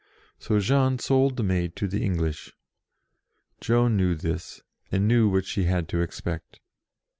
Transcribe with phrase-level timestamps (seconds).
[0.39, 2.53] So Jean sold the Maid to the English.
[3.59, 6.59] Joan knew this, and knew what she had to expect.